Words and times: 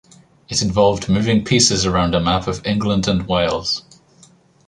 It 0.49 0.63
involved 0.63 1.09
moving 1.09 1.45
pieces 1.45 1.85
around 1.85 2.15
a 2.15 2.19
map 2.19 2.47
of 2.47 2.65
England 2.65 3.07
and 3.07 3.27
Wales. 3.27 3.83